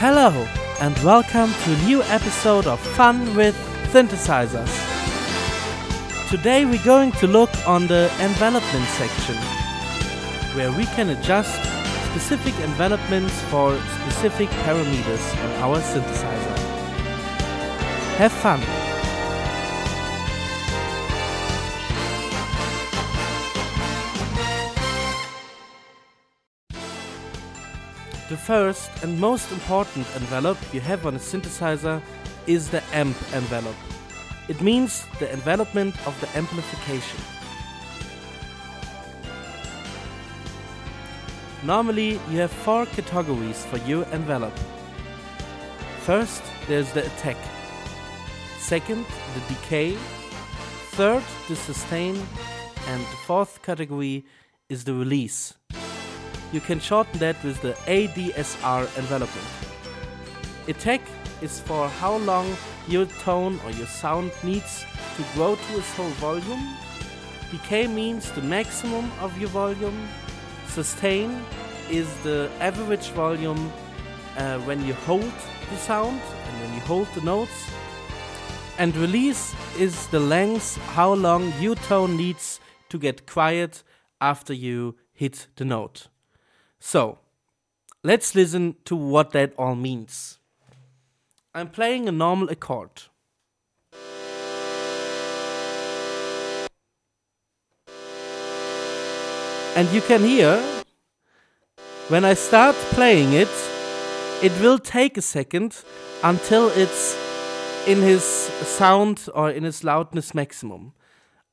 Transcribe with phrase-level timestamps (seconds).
[0.00, 0.30] Hello,
[0.80, 3.56] and welcome to a new episode of Fun with
[3.90, 4.70] Synthesizers.
[6.30, 9.34] Today we're going to look on the envelopment section,
[10.54, 11.52] where we can adjust
[12.12, 16.58] specific envelopments for specific parameters on our synthesizer.
[18.18, 18.87] Have fun!
[28.28, 32.02] The first and most important envelope you have on a synthesizer
[32.46, 33.74] is the amp envelope.
[34.48, 37.20] It means the envelopment of the amplification.
[41.64, 44.58] Normally, you have four categories for your envelope.
[46.00, 47.38] First, there's the attack.
[48.58, 49.96] Second, the decay.
[50.92, 52.14] Third, the sustain.
[52.88, 54.26] And the fourth category
[54.68, 55.54] is the release.
[56.52, 59.48] You can shorten that with the ADSR envelopment.
[60.66, 61.02] Attack
[61.42, 62.56] is for how long
[62.88, 64.84] your tone or your sound needs
[65.16, 66.74] to grow to its whole volume.
[67.50, 70.08] Decay means the maximum of your volume.
[70.68, 71.42] Sustain
[71.90, 73.72] is the average volume
[74.36, 75.32] uh, when you hold
[75.70, 77.70] the sound and when you hold the notes.
[78.78, 83.82] And release is the length how long your tone needs to get quiet
[84.20, 86.08] after you hit the note.
[86.80, 87.18] So,
[88.04, 90.38] let's listen to what that all means.
[91.54, 92.90] I'm playing a normal accord.
[99.76, 100.60] And you can hear
[102.08, 103.48] when I start playing it,
[104.42, 105.84] it will take a second
[106.22, 107.16] until it's
[107.86, 110.94] in his sound or in his loudness maximum.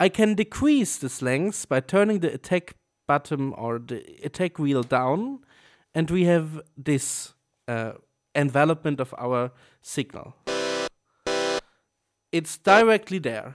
[0.00, 5.40] I can decrease this length by turning the attack button or the attack wheel down,
[5.94, 7.34] and we have this
[7.68, 7.92] uh,
[8.34, 9.50] envelopment of our
[9.82, 10.34] signal.
[12.32, 13.54] It's directly there.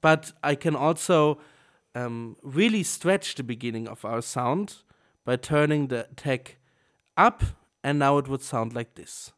[0.00, 1.38] But I can also
[1.94, 4.76] um, really stretch the beginning of our sound
[5.24, 6.56] by turning the attack
[7.16, 7.42] up,
[7.84, 9.32] and now it would sound like this.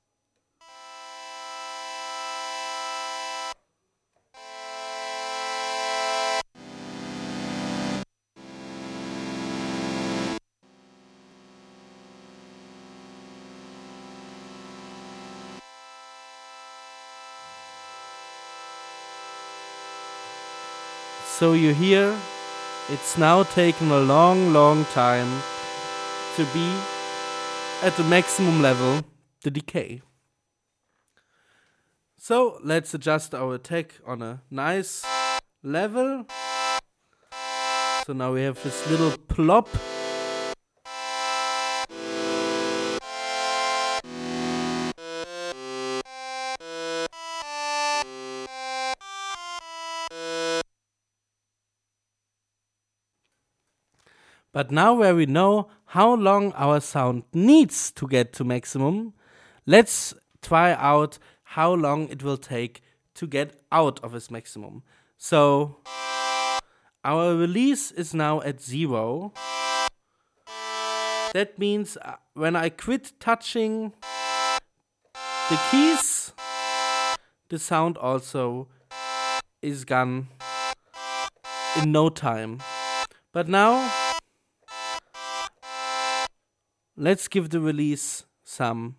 [21.45, 22.17] So you hear,
[22.89, 25.43] it's now taken a long, long time
[26.37, 26.75] to be
[27.83, 29.03] at the maximum level,
[29.43, 30.01] the decay.
[32.17, 35.05] So let's adjust our attack on a nice
[35.63, 36.25] level.
[38.07, 39.69] So now we have this little plop.
[54.55, 59.13] But now where we know how long our sound needs to get to maximum,
[59.67, 62.81] let's try out how long it will take
[63.17, 64.85] to get out of its maximum.
[65.19, 65.79] So
[67.05, 69.33] our release is now at zero.
[71.33, 73.93] That means uh, when I quit touching
[75.51, 76.33] the keys,
[77.49, 78.69] the sound also
[79.61, 80.29] is gone
[81.77, 82.61] in no time.
[83.33, 83.91] But now
[86.97, 88.97] let's give the release some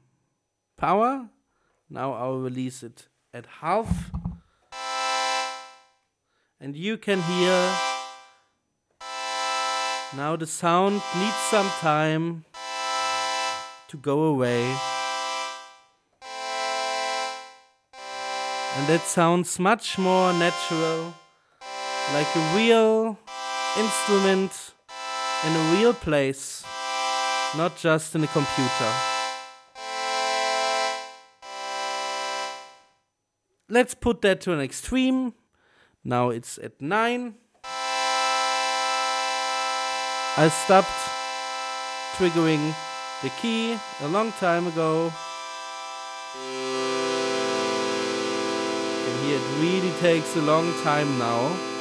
[0.77, 1.29] power.
[1.89, 4.11] Now I'll release it at half.
[6.59, 7.75] And you can hear
[10.15, 12.45] now the sound needs some time
[13.89, 14.63] to go away.
[18.77, 21.13] And that sounds much more natural,
[22.13, 23.17] like a real
[23.77, 24.73] instrument
[25.45, 26.65] in a real place
[27.57, 28.91] not just in a computer.
[33.69, 35.33] Let's put that to an extreme.
[36.03, 37.35] Now it's at 9.
[40.37, 40.89] I stopped
[42.17, 42.75] triggering
[43.23, 45.11] the key a long time ago.
[49.07, 51.74] And here it really takes a long time now.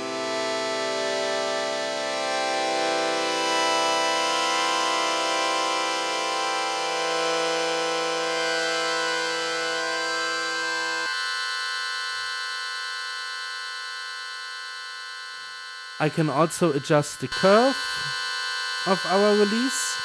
[16.05, 17.75] I can also adjust the curve.
[18.87, 20.04] of our release.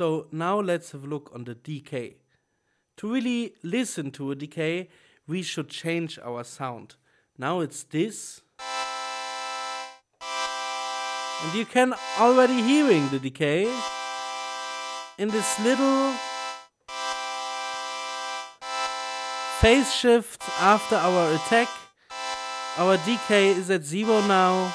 [0.00, 2.16] So now let's have a look on the decay.
[2.96, 4.88] To really listen to a decay,
[5.26, 6.94] we should change our sound.
[7.36, 8.40] Now it's this.
[11.44, 13.70] And you can already hearing the decay
[15.18, 16.14] in this little
[19.60, 21.68] phase shift after our attack.
[22.78, 24.72] Our decay is at zero now.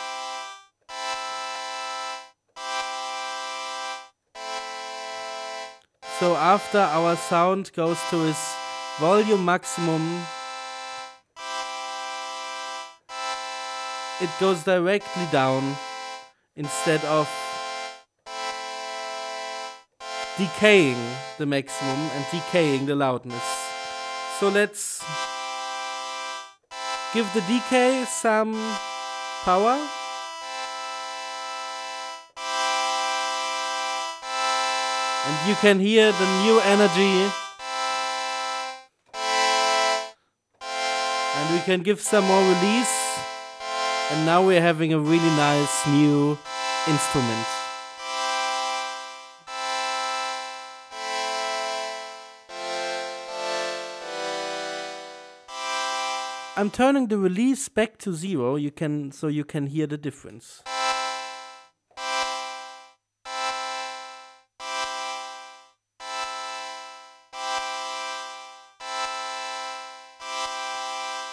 [6.19, 8.55] So after our sound goes to its
[8.99, 10.21] volume maximum,
[14.21, 15.75] it goes directly down
[16.55, 17.29] instead of
[20.37, 20.97] decaying
[21.37, 23.43] the maximum and decaying the loudness.
[24.39, 25.03] So let's
[27.13, 28.55] give the decay some
[29.43, 29.77] power.
[35.27, 37.31] And you can hear the new energy.
[41.35, 42.95] And we can give some more release.
[44.11, 46.37] And now we're having a really nice new
[46.87, 47.47] instrument.
[56.57, 60.63] I'm turning the release back to zero you can so you can hear the difference.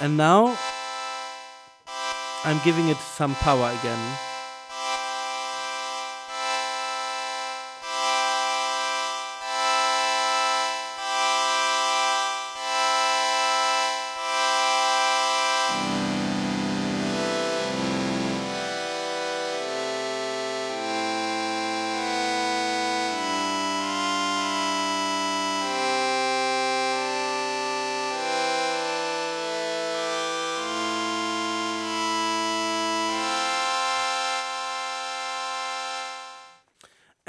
[0.03, 0.59] And now
[2.45, 4.32] I'm giving it some power again.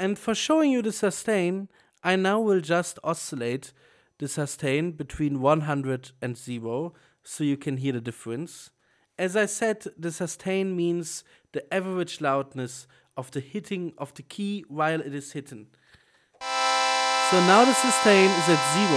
[0.04, 1.70] And for showing you the sustain,
[2.02, 3.72] I now will just oscillate
[4.18, 6.92] the sustain between 100 and 0
[7.22, 8.68] so you can hear the difference.
[9.18, 12.86] As I said, the sustain means the average loudness
[13.16, 15.68] of the hitting of the key while it is hidden.
[17.30, 18.92] So now the sustain is at 0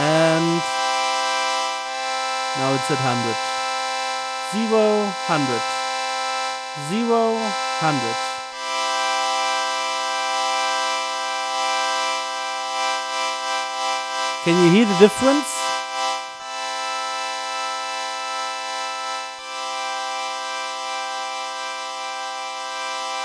[0.00, 0.62] and
[2.56, 3.36] now it's at 100.
[4.70, 5.77] 0, 100.
[6.86, 7.34] 0,
[7.80, 8.28] hundred.
[14.44, 15.58] Can you hear the difference?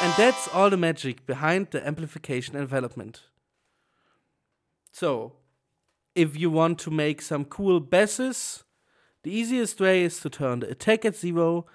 [0.02, 3.22] And that's all the magic behind the amplification envelopment.
[4.92, 5.33] So,
[6.14, 8.64] if you want to make some cool basses,
[9.24, 11.68] the easiest way is to turn the attack at zero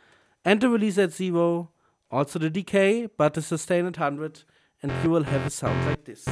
[0.44, 1.70] and the release at zero
[2.10, 4.44] also the decay, but the sustain at 100,
[4.82, 6.26] and you will have a sound like this.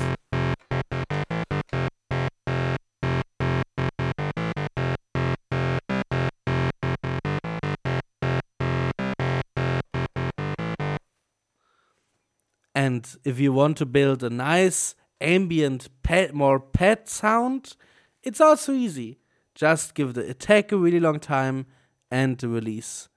[12.74, 17.74] And if you want to build a nice ambient, pet, more pet sound,
[18.22, 19.18] it's also easy.
[19.54, 21.66] Just give the attack a really long time
[22.10, 23.08] and the release.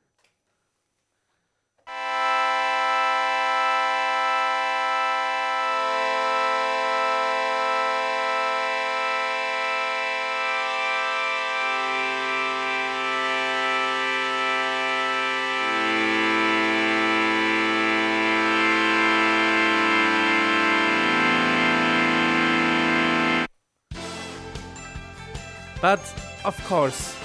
[25.82, 26.00] But
[26.46, 27.16] of course,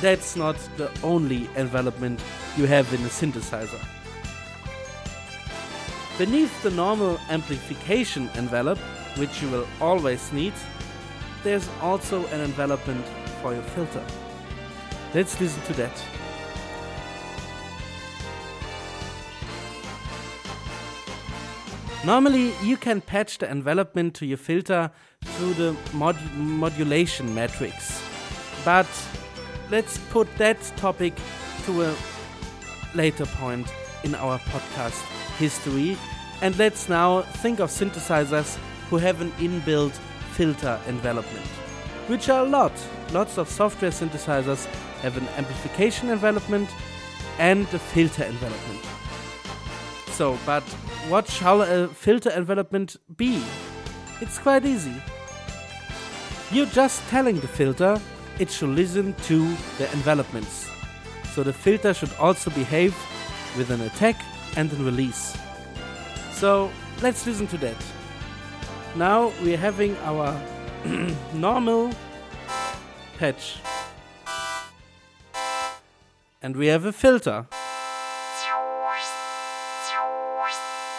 [0.00, 2.22] that's not the only envelopment
[2.56, 3.80] you have in a synthesizer.
[6.18, 8.78] Beneath the normal amplification envelope,
[9.16, 10.52] which you will always need,
[11.42, 13.04] there's also an envelopment
[13.40, 14.04] for your filter.
[15.14, 16.02] Let's listen to that.
[22.04, 24.90] Normally, you can patch the envelopment to your filter
[25.22, 27.99] through the mod modulation matrix.
[28.64, 28.88] But
[29.70, 31.14] let's put that topic
[31.64, 31.94] to a
[32.94, 33.72] later point
[34.04, 35.00] in our podcast
[35.38, 35.96] history.
[36.42, 38.56] And let's now think of synthesizers
[38.88, 39.92] who have an inbuilt
[40.32, 41.46] filter envelopment,
[42.06, 42.72] which are a lot.
[43.12, 44.66] Lots of software synthesizers
[45.02, 46.68] have an amplification envelopment
[47.38, 48.84] and a filter envelopment.
[50.12, 50.62] So, but
[51.08, 53.42] what shall a filter envelopment be?
[54.20, 54.94] It's quite easy.
[56.52, 58.00] You're just telling the filter
[58.40, 59.38] it should listen to
[59.76, 60.66] the envelopments.
[61.34, 62.96] So the filter should also behave
[63.56, 64.16] with an attack
[64.56, 65.36] and a release.
[66.32, 66.70] So
[67.02, 67.76] let's listen to that.
[68.96, 70.40] Now we're having our
[71.34, 71.92] normal
[73.18, 73.58] patch.
[76.42, 77.46] And we have a filter.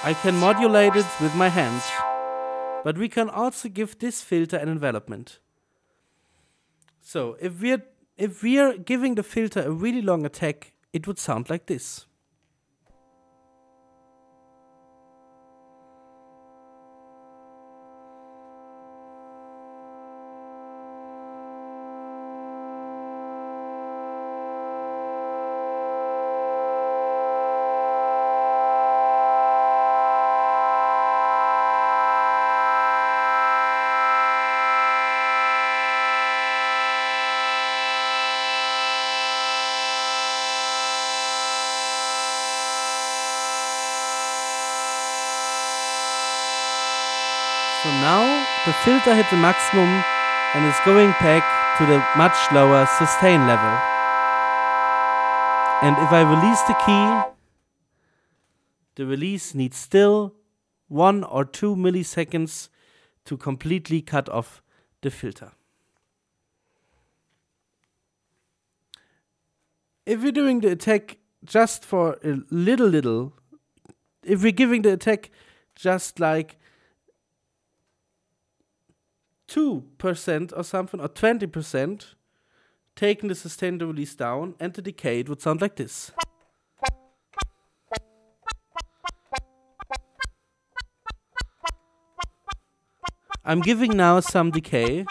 [0.03, 1.83] I can modulate it with my hands,
[2.83, 5.39] but we can also give this filter an envelopment.
[7.01, 7.83] So if we're
[8.17, 12.05] if we're giving the filter a really long attack, it would sound like this.
[48.83, 49.89] Filter hit the maximum
[50.55, 53.69] and is going back to the much lower sustain level.
[55.83, 57.31] And if I release the key,
[58.95, 60.33] the release needs still
[60.87, 62.69] one or two milliseconds
[63.25, 64.63] to completely cut off
[65.01, 65.51] the filter.
[70.07, 73.33] If we're doing the attack just for a little, little,
[74.23, 75.29] if we're giving the attack
[75.75, 76.57] just like
[79.51, 82.05] 2% or something, or 20%,
[82.95, 86.11] taking the sustained release down and the decay, it would sound like this.
[93.43, 95.05] I'm giving now some decay.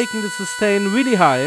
[0.00, 1.40] Taking the sustain really high.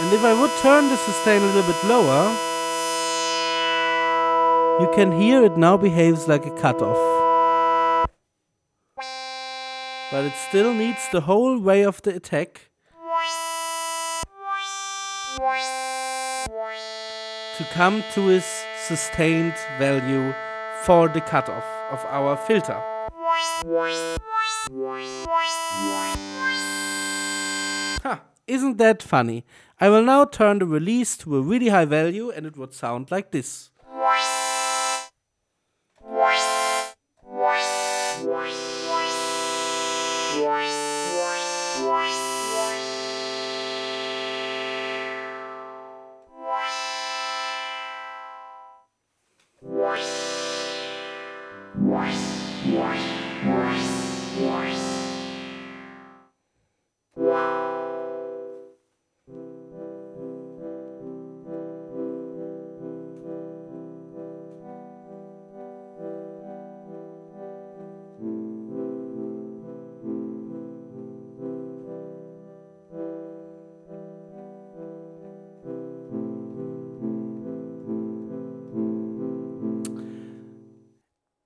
[0.00, 2.24] And if I would turn the sustain a little bit lower,
[4.80, 7.00] you can hear it now behaves like a cutoff.
[10.12, 12.69] But it still needs the whole way of the attack
[17.60, 20.32] to come to its sustained value
[20.82, 22.80] for the cutoff of our filter.
[28.02, 29.44] Ha, isn't that funny?
[29.78, 33.10] I will now turn the release to a really high value and it would sound
[33.10, 33.68] like this.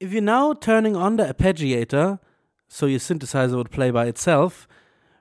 [0.04, 2.18] If you're now turning on the arpeggiator,
[2.68, 4.68] so your synthesizer would play by itself,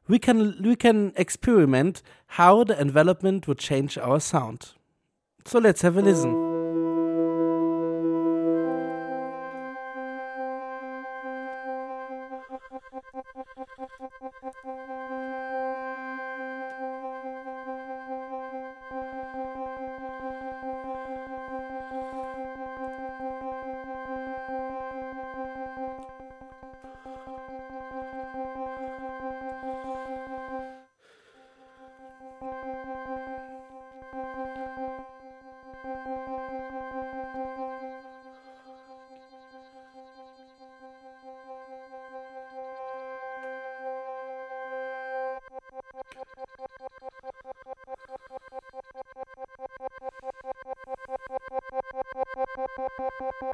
[0.10, 2.02] we can we can experiment
[2.36, 4.74] how the envelopment would change our sound.
[5.46, 6.53] So let's have a listen.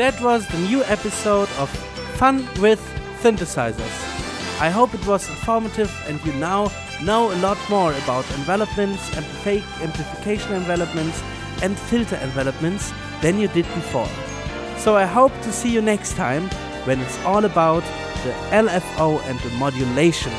[0.00, 1.68] that was the new episode of
[2.16, 2.80] Fun with
[3.20, 3.96] Synthesizers.
[4.58, 9.82] I hope it was informative and you now know a lot more about envelopments, amplifi-
[9.82, 11.22] amplification envelopments,
[11.62, 14.08] and filter envelopments than you did before.
[14.78, 16.48] So I hope to see you next time
[16.86, 17.82] when it's all about
[18.24, 20.32] the LFO and the modulation